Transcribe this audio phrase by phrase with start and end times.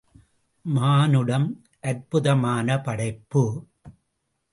[0.65, 1.45] மானுடம்
[1.81, 3.43] அற்புதமான படைப்பு.